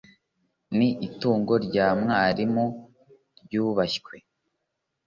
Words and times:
Ni 0.77 0.89
itungo 1.07 1.53
rya 1.65 1.87
mwarimu 1.99 2.65
ryubashywe 3.43 4.15